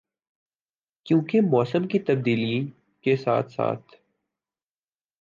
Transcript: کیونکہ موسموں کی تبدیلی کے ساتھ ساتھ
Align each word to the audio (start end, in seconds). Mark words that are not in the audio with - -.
کیونکہ 1.05 1.41
موسموں 1.41 1.87
کی 1.87 1.99
تبدیلی 1.99 2.59
کے 3.05 3.15
ساتھ 3.15 3.51
ساتھ 3.51 3.95